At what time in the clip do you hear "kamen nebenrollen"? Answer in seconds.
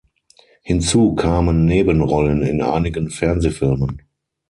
1.13-2.41